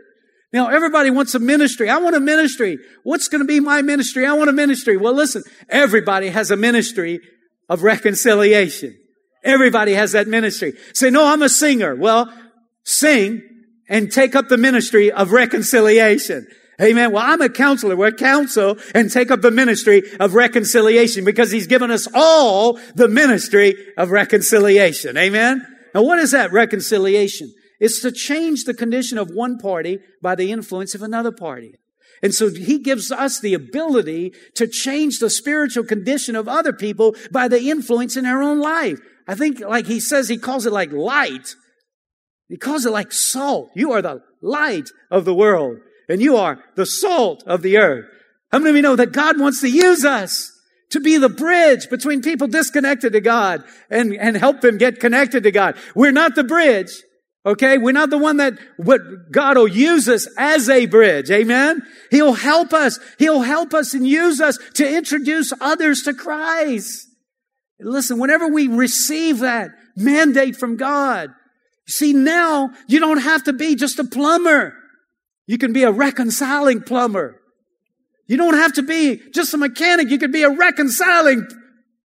[0.51, 1.89] Now, everybody wants a ministry.
[1.89, 2.79] I want a ministry.
[3.03, 4.25] What's going to be my ministry?
[4.25, 4.97] I want a ministry.
[4.97, 7.19] Well, listen, everybody has a ministry
[7.67, 8.97] of reconciliation.
[9.43, 10.73] Everybody has that ministry.
[10.93, 11.95] Say, no, I'm a singer.
[11.95, 12.33] Well,
[12.83, 13.41] sing
[13.89, 16.47] and take up the ministry of reconciliation.
[16.81, 17.11] Amen.
[17.11, 17.97] Well, I'm a counselor.
[17.97, 23.09] We're counsel and take up the ministry of reconciliation because he's given us all the
[23.09, 25.17] ministry of reconciliation.
[25.17, 25.65] Amen.
[25.93, 27.53] Now, what is that reconciliation?
[27.79, 31.75] It's to change the condition of one party by the influence of another party.
[32.21, 37.15] And so he gives us the ability to change the spiritual condition of other people
[37.31, 38.99] by the influence in our own life.
[39.27, 41.55] I think like he says, he calls it like light.
[42.49, 43.69] He calls it like salt.
[43.75, 45.77] You are the light of the world
[46.09, 48.05] and you are the salt of the earth.
[48.51, 50.51] How many of you know that God wants to use us
[50.89, 55.43] to be the bridge between people disconnected to God and, and help them get connected
[55.43, 55.77] to God?
[55.95, 56.91] We're not the bridge.
[57.45, 57.77] Okay?
[57.77, 61.29] We're not the one that what God will use us as a bridge.
[61.29, 61.83] Amen?
[62.09, 62.99] He'll help us.
[63.19, 67.07] He'll help us and use us to introduce others to Christ.
[67.79, 71.29] Listen, whenever we receive that mandate from God,
[71.89, 74.75] see now you don't have to be just a plumber.
[75.47, 77.41] You can be a reconciling plumber.
[78.27, 80.09] You don't have to be just a mechanic.
[80.09, 81.47] You could be a reconciling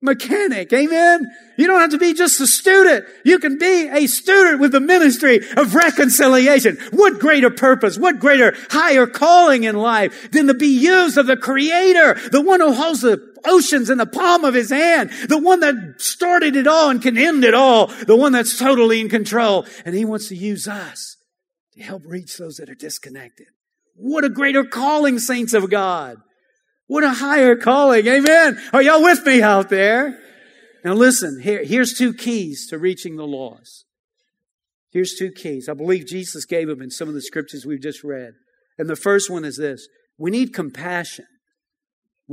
[0.01, 0.71] mechanic.
[0.71, 1.25] Amen.
[1.57, 3.05] You don't have to be just a student.
[3.25, 6.77] You can be a student with the ministry of reconciliation.
[6.91, 11.37] What greater purpose, what greater higher calling in life than to be used of the
[11.37, 15.59] creator, the one who holds the oceans in the palm of his hand, the one
[15.61, 19.65] that started it all and can end it all, the one that's totally in control.
[19.85, 21.17] And he wants to use us
[21.73, 23.47] to help reach those that are disconnected.
[23.95, 26.17] What a greater calling, saints of God.
[26.87, 28.05] What a higher calling.
[28.07, 28.59] Amen.
[28.71, 30.19] Are y'all with me out there?
[30.83, 33.85] Now listen, here, here's two keys to reaching the lost.
[34.91, 35.69] Here's two keys.
[35.69, 38.33] I believe Jesus gave them in some of the scriptures we've just read.
[38.77, 39.87] And the first one is this.
[40.17, 41.25] We need compassion.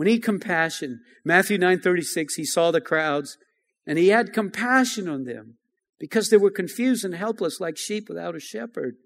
[0.01, 1.03] We need compassion.
[1.27, 3.37] Matthew 9:36, he saw the crowds
[3.87, 5.59] and he had compassion on them
[5.99, 8.97] because they were confused and helpless like sheep without a shepherd.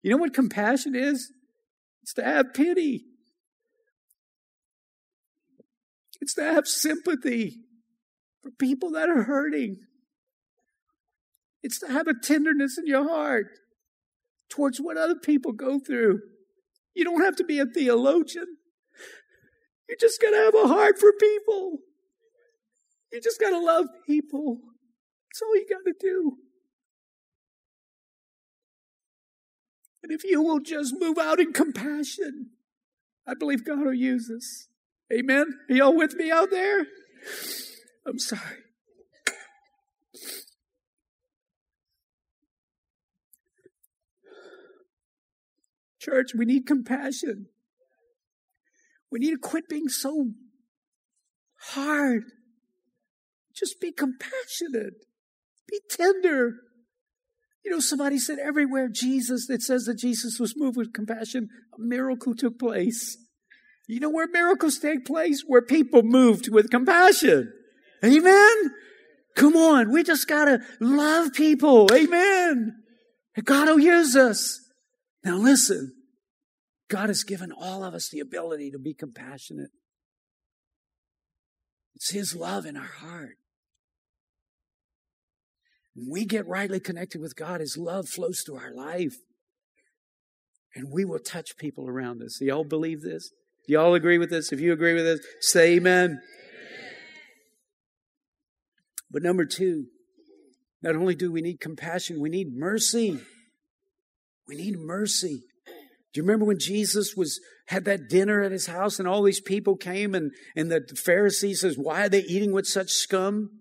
[0.00, 1.30] You know what compassion is?
[2.00, 3.04] It's to have pity.
[6.22, 7.58] It's to have sympathy
[8.42, 9.76] for people that are hurting.
[11.62, 13.48] It's to have a tenderness in your heart
[14.48, 16.20] towards what other people go through.
[16.94, 18.57] You don't have to be a theologian.
[19.88, 21.78] You just got to have a heart for people.
[23.12, 24.58] You just got to love people.
[25.28, 26.36] That's all you got to do.
[30.02, 32.50] And if you will just move out in compassion,
[33.26, 34.68] I believe God will use us.
[35.12, 35.46] Amen?
[35.68, 36.86] Are y'all with me out there?
[38.06, 38.40] I'm sorry.
[45.98, 47.48] Church, we need compassion.
[49.10, 50.32] We need to quit being so
[51.70, 52.24] hard.
[53.54, 54.94] Just be compassionate.
[55.68, 56.54] Be tender.
[57.64, 61.80] You know, somebody said everywhere Jesus, it says that Jesus was moved with compassion, a
[61.80, 63.18] miracle took place.
[63.88, 65.42] You know where miracles take place?
[65.46, 67.52] Where people moved with compassion.
[68.04, 68.74] Amen?
[69.34, 71.88] Come on, we just gotta love people.
[71.92, 72.76] Amen.
[73.44, 74.60] God will use us.
[75.24, 75.92] Now listen,
[76.88, 79.70] God has given all of us the ability to be compassionate.
[81.94, 83.36] It's His love in our heart.
[85.94, 89.16] When we get rightly connected with God, His love flows through our life.
[90.74, 92.38] And we will touch people around us.
[92.38, 93.30] Do y'all believe this?
[93.66, 94.52] Do y'all agree with this?
[94.52, 96.04] If you agree with this, say amen.
[96.04, 96.20] amen.
[99.10, 99.86] But number two,
[100.82, 103.20] not only do we need compassion, we need mercy.
[104.46, 105.42] We need mercy.
[106.12, 109.40] Do you remember when Jesus was had that dinner at his house and all these
[109.40, 113.60] people came and, and the Pharisees says, Why are they eating with such scum?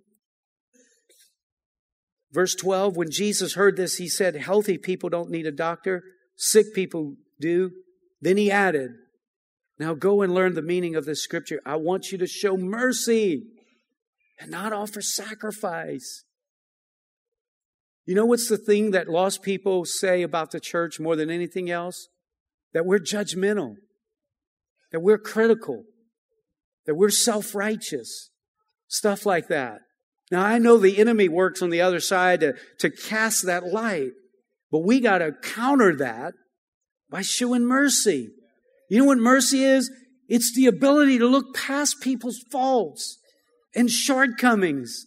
[2.31, 6.03] Verse 12, when Jesus heard this, he said, Healthy people don't need a doctor,
[6.35, 7.71] sick people do.
[8.21, 8.91] Then he added,
[9.77, 11.61] Now go and learn the meaning of this scripture.
[11.65, 13.43] I want you to show mercy
[14.39, 16.23] and not offer sacrifice.
[18.05, 21.69] You know what's the thing that lost people say about the church more than anything
[21.69, 22.07] else?
[22.73, 23.75] That we're judgmental,
[24.91, 25.83] that we're critical.
[26.85, 28.29] that we're self righteous,
[28.87, 29.79] stuff like that.
[30.31, 34.11] Now, I know the enemy works on the other side to, to cast that light,
[34.71, 36.33] but we got to counter that
[37.09, 38.29] by showing mercy.
[38.89, 39.91] You know what mercy is?
[40.27, 43.17] It's the ability to look past people's faults
[43.75, 45.05] and shortcomings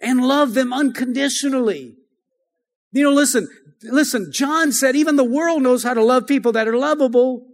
[0.00, 1.94] and love them unconditionally.
[2.92, 3.48] You know, listen,
[3.82, 7.46] listen, John said even the world knows how to love people that are lovable.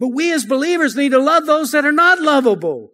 [0.00, 2.90] But we as believers need to love those that are not lovable.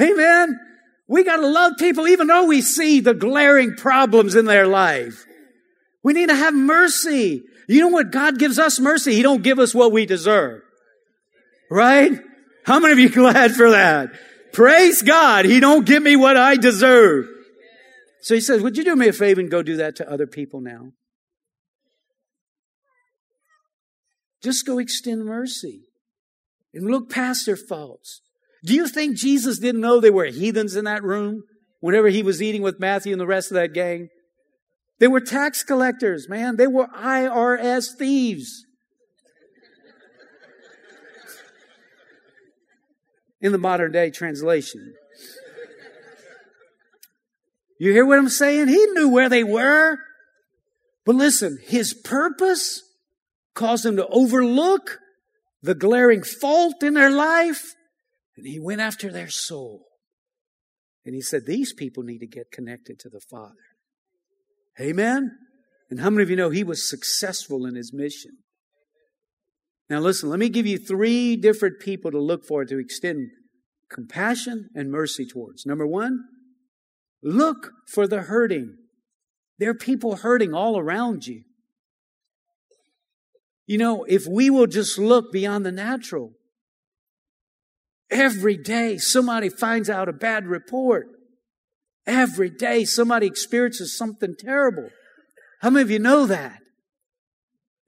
[0.00, 0.58] Amen.
[1.06, 5.24] We got to love people even though we see the glaring problems in their life.
[6.02, 7.42] We need to have mercy.
[7.68, 8.10] You know what?
[8.10, 9.14] God gives us mercy.
[9.14, 10.62] He don't give us what we deserve.
[11.70, 12.12] Right?
[12.64, 14.10] How many of you glad for that?
[14.52, 15.44] Praise God.
[15.44, 17.26] He don't give me what I deserve.
[18.20, 20.26] So he says, would you do me a favor and go do that to other
[20.26, 20.92] people now?
[24.42, 25.82] Just go extend mercy
[26.74, 28.20] and look past their faults.
[28.64, 31.44] Do you think Jesus didn't know there were heathens in that room
[31.80, 34.08] whenever he was eating with Matthew and the rest of that gang?
[34.98, 36.56] They were tax collectors, man.
[36.56, 38.66] They were IRS thieves.
[43.40, 44.94] In the modern day translation.
[47.80, 48.68] You hear what I'm saying?
[48.68, 49.98] He knew where they were.
[51.04, 52.82] But listen, his purpose
[53.54, 54.98] caused them to overlook
[55.62, 57.74] the glaring fault in their life,
[58.36, 59.86] and he went after their soul.
[61.04, 63.54] And he said, These people need to get connected to the Father.
[64.80, 65.32] Amen?
[65.90, 68.38] And how many of you know he was successful in his mission?
[69.90, 73.28] Now, listen, let me give you three different people to look for to extend
[73.90, 75.66] compassion and mercy towards.
[75.66, 76.20] Number one,
[77.22, 78.76] look for the hurting.
[79.58, 81.42] There are people hurting all around you.
[83.66, 86.32] You know, if we will just look beyond the natural,
[88.10, 91.06] every day somebody finds out a bad report.
[92.06, 94.88] Every day somebody experiences something terrible.
[95.60, 96.58] How many of you know that?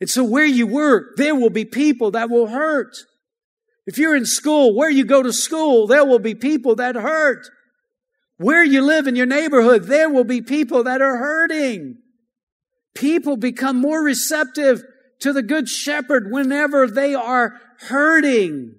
[0.00, 2.96] And so where you work, there will be people that will hurt.
[3.86, 7.46] If you're in school, where you go to school, there will be people that hurt.
[8.36, 11.98] Where you live in your neighborhood, there will be people that are hurting.
[12.94, 14.82] People become more receptive
[15.20, 18.76] to the good shepherd whenever they are hurting.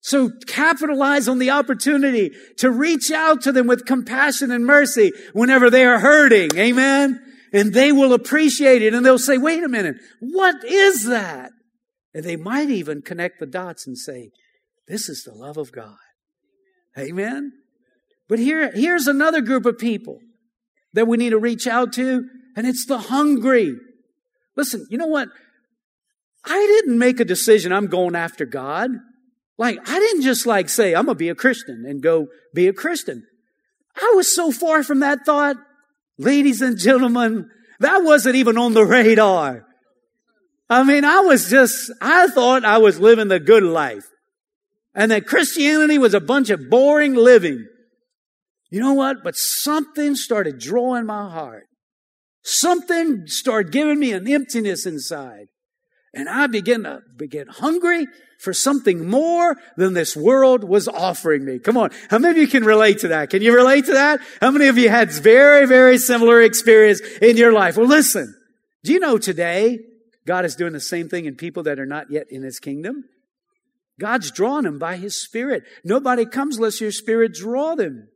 [0.00, 5.70] So capitalize on the opportunity to reach out to them with compassion and mercy whenever
[5.70, 6.56] they are hurting.
[6.56, 7.20] Amen.
[7.52, 11.52] And they will appreciate it and they'll say, wait a minute, what is that?
[12.14, 14.30] And they might even connect the dots and say,
[14.88, 15.96] this is the love of God.
[16.98, 17.52] Amen.
[18.28, 20.18] But here, here's another group of people
[20.94, 22.24] that we need to reach out to,
[22.56, 23.76] and it's the hungry.
[24.56, 25.28] Listen, you know what?
[26.44, 28.90] I didn't make a decision I'm going after God.
[29.58, 32.68] Like, I didn't just like say, I'm going to be a Christian and go be
[32.68, 33.24] a Christian.
[33.96, 35.56] I was so far from that thought.
[36.18, 37.48] Ladies and gentlemen,
[37.80, 39.64] that wasn't even on the radar.
[40.68, 44.04] I mean, I was just, I thought I was living the good life
[44.94, 47.66] and that Christianity was a bunch of boring living.
[48.70, 49.22] You know what?
[49.22, 51.64] But something started drawing my heart.
[52.42, 55.48] Something started giving me an emptiness inside.
[56.14, 58.06] And I began to get hungry
[58.38, 61.58] for something more than this world was offering me.
[61.58, 61.90] Come on.
[62.10, 63.30] How many of you can relate to that?
[63.30, 64.20] Can you relate to that?
[64.40, 67.76] How many of you had very, very similar experience in your life?
[67.76, 68.34] Well, listen.
[68.84, 69.78] Do you know today
[70.26, 73.04] God is doing the same thing in people that are not yet in his kingdom?
[74.00, 75.62] God's drawn them by his spirit.
[75.84, 78.08] Nobody comes unless your spirit draw them.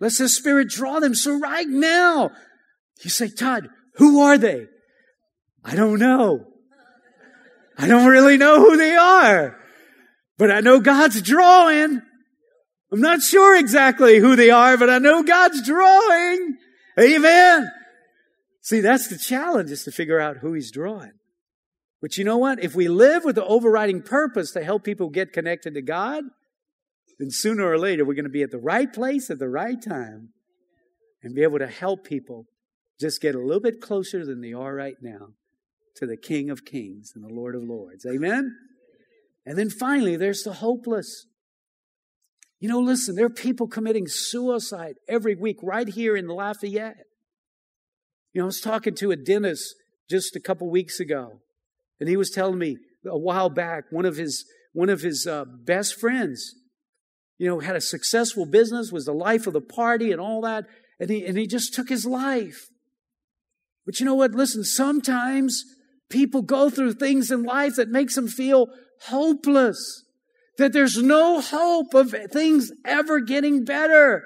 [0.00, 1.14] Let his spirit draw them.
[1.14, 2.30] So right now,
[3.02, 4.66] you say, Todd, who are they?
[5.64, 6.46] I don't know.
[7.78, 9.58] I don't really know who they are,
[10.38, 12.00] but I know God's drawing.
[12.92, 16.56] I'm not sure exactly who they are, but I know God's drawing.
[16.98, 17.70] Amen.
[18.62, 21.12] See, that's the challenge is to figure out who he's drawing.
[22.00, 22.62] But you know what?
[22.62, 26.24] If we live with the overriding purpose to help people get connected to God,
[27.18, 29.80] then sooner or later we're going to be at the right place at the right
[29.80, 30.30] time
[31.22, 32.46] and be able to help people
[33.00, 35.28] just get a little bit closer than they are right now
[35.96, 38.06] to the King of Kings and the Lord of Lords.
[38.06, 38.54] Amen?
[39.44, 41.26] And then finally, there's the hopeless.
[42.58, 47.04] You know, listen, there are people committing suicide every week right here in Lafayette.
[48.32, 49.74] You know, I was talking to a dentist
[50.10, 51.40] just a couple weeks ago,
[52.00, 52.76] and he was telling me
[53.06, 56.54] a while back one of his one of his uh, best friends,
[57.38, 60.64] you know, had a successful business, was the life of the party and all that,
[61.00, 62.66] and he and he just took his life.
[63.86, 64.32] But you know what?
[64.32, 65.64] Listen, sometimes
[66.08, 68.68] People go through things in life that makes them feel
[69.02, 70.04] hopeless.
[70.58, 74.24] that there's no hope of things ever getting better.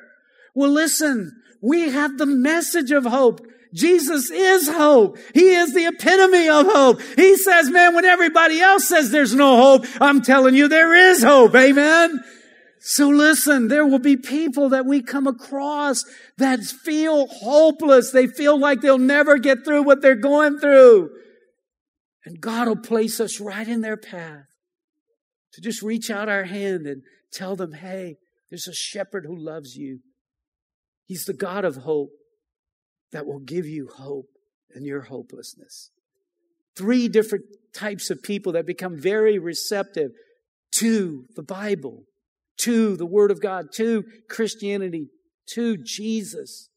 [0.54, 3.40] Well, listen, we have the message of hope.
[3.74, 5.18] Jesus is hope.
[5.34, 7.00] He is the epitome of hope.
[7.16, 11.20] He says, man, when everybody else says there's no hope, I'm telling you there is
[11.24, 11.52] hope.
[11.56, 12.20] Amen.
[12.82, 16.04] So listen, there will be people that we come across
[16.38, 18.10] that feel hopeless.
[18.10, 21.10] They feel like they'll never get through what they're going through.
[22.24, 24.46] And God will place us right in their path
[25.52, 27.02] to just reach out our hand and
[27.32, 28.16] tell them, hey,
[28.48, 30.00] there's a shepherd who loves you.
[31.04, 32.10] He's the God of hope
[33.12, 34.28] that will give you hope
[34.74, 35.90] in your hopelessness.
[36.76, 40.12] Three different types of people that become very receptive
[40.76, 42.04] to the Bible,
[42.60, 45.08] to the Word of God, to Christianity,
[45.54, 46.68] to Jesus.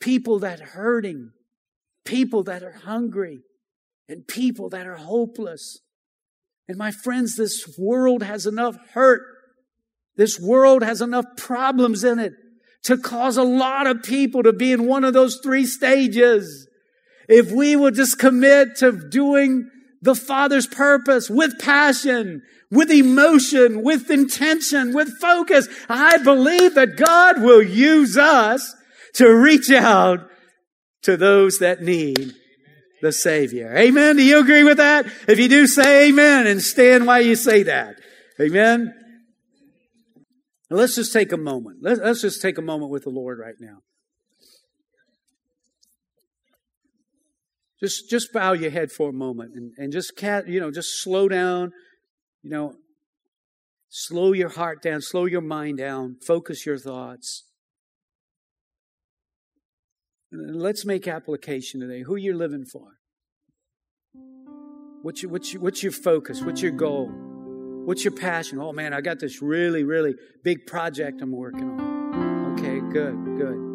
[0.00, 1.30] People that are hurting,
[2.04, 3.40] people that are hungry,
[4.08, 5.78] and people that are hopeless.
[6.68, 9.22] And my friends, this world has enough hurt.
[10.16, 12.32] This world has enough problems in it
[12.84, 16.68] to cause a lot of people to be in one of those three stages.
[17.28, 19.68] If we would just commit to doing
[20.02, 27.42] the Father's purpose with passion, with emotion, with intention, with focus, I believe that God
[27.42, 28.74] will use us
[29.14, 30.28] to reach out
[31.02, 32.34] to those that need
[33.02, 33.74] the Savior.
[33.76, 34.16] Amen.
[34.16, 35.06] Do you agree with that?
[35.28, 37.96] If you do, say amen and stand while you say that.
[38.40, 38.92] Amen.
[40.70, 41.78] Now let's just take a moment.
[41.80, 43.78] Let's just take a moment with the Lord right now.
[47.80, 51.02] Just, just bow your head for a moment and, and just cat, you know, just
[51.02, 51.72] slow down,
[52.42, 52.74] you know,
[53.88, 57.44] slow your heart down, slow your mind down, focus your thoughts.
[60.32, 62.02] Let's make application today.
[62.02, 62.94] Who you're living for?
[65.02, 66.42] What's your, what's your, what's your focus?
[66.42, 67.10] What's your goal?
[67.86, 68.58] What's your passion?
[68.58, 72.58] Oh man, I got this really, really big project I'm working on.
[72.58, 73.65] Okay, good, good.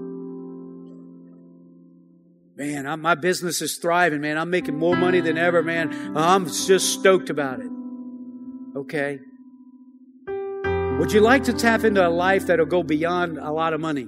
[2.62, 4.38] Man, I'm, my business is thriving, man.
[4.38, 6.16] I'm making more money than ever, man.
[6.16, 7.72] I'm just stoked about it.
[8.76, 9.20] Okay.
[10.99, 14.07] Would you like to tap into a life that'll go beyond a lot of money?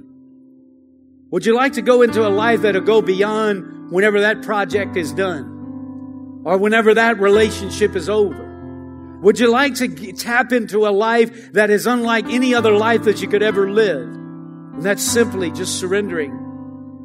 [1.31, 5.13] Would you like to go into a life that'll go beyond whenever that project is
[5.13, 6.43] done?
[6.45, 9.17] Or whenever that relationship is over?
[9.23, 13.19] Would you like to tap into a life that is unlike any other life that
[13.19, 14.09] you could ever live?
[14.09, 16.52] And that's simply just surrendering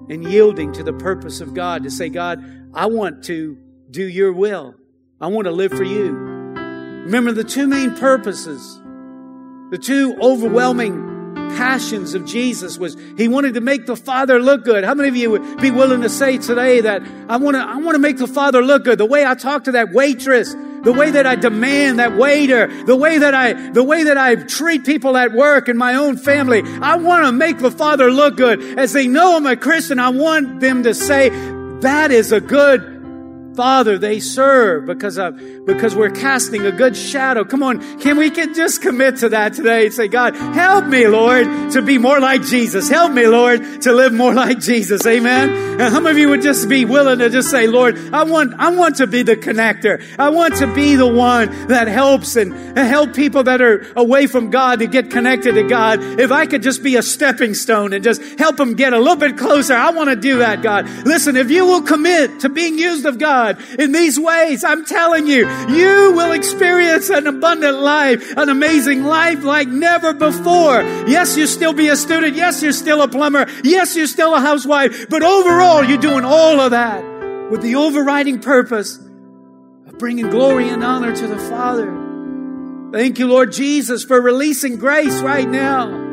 [0.08, 2.42] and yielding to the purpose of God to say, God,
[2.74, 3.58] I want to
[3.90, 4.74] do your will.
[5.20, 6.12] I want to live for you.
[6.12, 8.80] Remember the two main purposes,
[9.70, 11.08] the two overwhelming
[11.56, 14.84] passions of Jesus was he wanted to make the Father look good.
[14.84, 17.76] How many of you would be willing to say today that I want to, I
[17.76, 18.98] want to make the Father look good?
[18.98, 22.96] The way I talk to that waitress, the way that I demand that waiter, the
[22.96, 26.62] way that I, the way that I treat people at work and my own family.
[26.64, 28.78] I want to make the Father look good.
[28.78, 31.30] As they know I'm a Christian, I want them to say,
[31.80, 32.97] that is a good
[33.58, 35.36] Father they serve because of,
[35.66, 37.44] because we're casting a good shadow.
[37.44, 37.98] Come on.
[37.98, 41.82] Can we can just commit to that today and say, God, help me, Lord, to
[41.82, 42.88] be more like Jesus.
[42.88, 45.04] Help me, Lord, to live more like Jesus.
[45.04, 45.80] Amen.
[45.80, 48.70] And some of you would just be willing to just say, Lord, I want, I
[48.70, 50.04] want to be the connector.
[50.20, 54.28] I want to be the one that helps and, and help people that are away
[54.28, 56.00] from God to get connected to God.
[56.20, 59.16] If I could just be a stepping stone and just help them get a little
[59.16, 60.88] bit closer, I want to do that, God.
[61.04, 64.64] Listen, if you will commit to being used of God, God in these ways.
[64.64, 70.82] I'm telling you, you will experience an abundant life, an amazing life like never before.
[71.06, 72.36] Yes, you still be a student.
[72.36, 73.46] Yes, you're still a plumber.
[73.64, 75.08] Yes, you're still a housewife.
[75.08, 77.02] But overall, you're doing all of that
[77.50, 81.94] with the overriding purpose of bringing glory and honor to the Father.
[82.92, 86.07] Thank you, Lord Jesus, for releasing grace right now.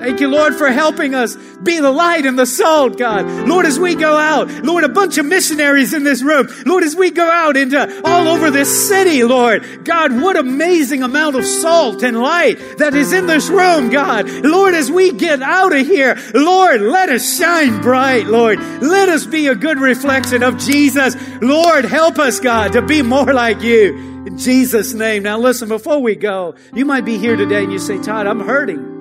[0.00, 3.26] Thank you, Lord, for helping us be the light and the salt, God.
[3.46, 6.48] Lord, as we go out, Lord, a bunch of missionaries in this room.
[6.64, 11.36] Lord, as we go out into all over this city, Lord, God, what amazing amount
[11.36, 14.26] of salt and light that is in this room, God.
[14.42, 18.58] Lord, as we get out of here, Lord, let us shine bright, Lord.
[18.80, 21.14] Let us be a good reflection of Jesus.
[21.42, 24.24] Lord, help us, God, to be more like you.
[24.26, 25.24] In Jesus' name.
[25.24, 28.40] Now listen, before we go, you might be here today and you say, Todd, I'm
[28.40, 28.99] hurting.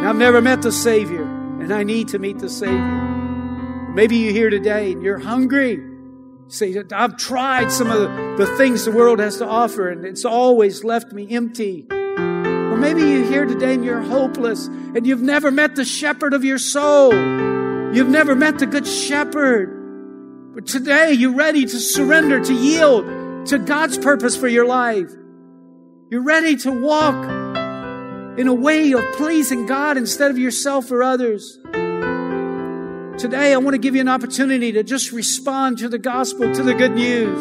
[0.00, 3.90] And I've never met the Savior, and I need to meet the Savior.
[3.92, 5.78] Maybe you're here today and you're hungry.
[6.48, 10.24] say, I've tried some of the, the things the world has to offer, and it's
[10.24, 11.86] always left me empty.
[11.90, 16.44] Or maybe you're here today and you're hopeless, and you've never met the shepherd of
[16.44, 17.12] your soul.
[17.12, 20.54] You've never met the good shepherd.
[20.54, 25.10] But today you're ready to surrender, to yield to God's purpose for your life.
[26.08, 27.59] You're ready to walk
[28.40, 31.58] in a way of pleasing God instead of yourself or others.
[33.20, 36.62] Today, I want to give you an opportunity to just respond to the gospel, to
[36.62, 37.38] the good news.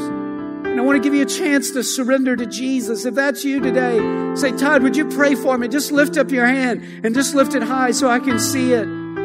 [0.68, 3.06] And I want to give you a chance to surrender to Jesus.
[3.06, 3.97] If that's you today,
[4.36, 5.70] say, Todd, would you pray for me?
[5.70, 8.84] Just lift up your hand and just lift it high so I can see it.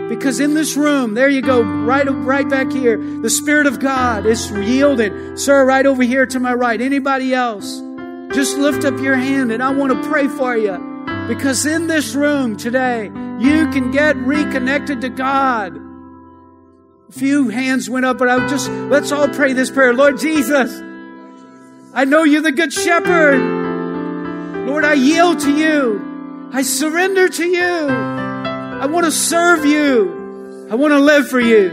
[0.08, 4.26] Because in this room, there you go, right, right back here, the Spirit of God
[4.26, 5.36] is yielding.
[5.36, 6.80] Sir, right over here to my right.
[6.80, 7.80] Anybody else?
[8.32, 10.93] Just lift up your hand and I want to pray for you.
[11.28, 13.04] Because in this room today,
[13.40, 15.80] you can get reconnected to God
[17.08, 19.94] A few hands went up, but I just, let's all pray this prayer.
[19.94, 20.80] Lord Jesus,
[21.94, 23.38] I know you're the good shepherd.
[24.66, 26.50] Lord, I yield to you.
[26.52, 27.88] I surrender to you.
[27.88, 30.68] I want to serve you.
[30.70, 31.70] I want to live for you.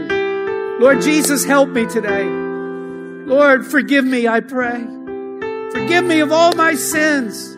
[0.80, 2.24] Lord Jesus, help me today.
[2.24, 4.80] Lord, forgive me, I pray.
[5.72, 7.51] Forgive me of all my sins.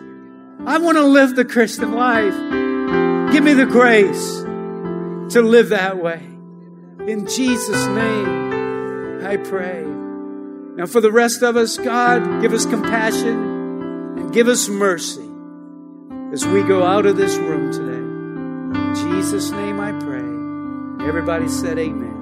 [0.67, 2.35] I want to live the Christian life.
[3.33, 4.39] Give me the grace
[5.35, 6.23] to live that way.
[7.07, 9.85] In Jesus' name, I pray.
[10.77, 15.29] Now, for the rest of us, God, give us compassion and give us mercy
[16.33, 17.93] as we go out of this room today.
[18.81, 21.07] In Jesus' name, I pray.
[21.07, 22.14] Everybody said, Amen.